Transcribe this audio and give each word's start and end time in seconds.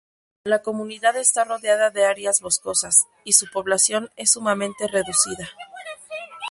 La 0.45 0.63
comunidad 0.63 1.15
está 1.15 1.43
rodeada 1.43 1.91
de 1.91 2.05
áreas 2.05 2.41
boscosas, 2.41 3.05
y 3.23 3.33
su 3.33 3.45
población 3.51 4.09
es 4.15 4.31
sumamente 4.31 4.87
reducida. 4.87 5.47